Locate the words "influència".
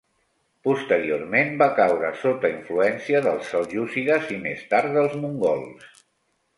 2.55-3.23